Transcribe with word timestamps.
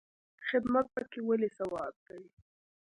خدمت 0.49 0.85
پکې 0.95 1.19
ولې 1.27 1.49
ثواب 1.57 1.93
دی؟ 2.05 2.21